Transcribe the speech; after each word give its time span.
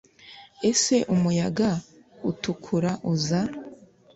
Ese 0.69 0.95
umuyaga 1.13 1.69
utukura 2.29 2.91
uza 3.13 3.41